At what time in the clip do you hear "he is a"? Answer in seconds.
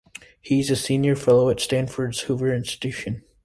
0.41-0.75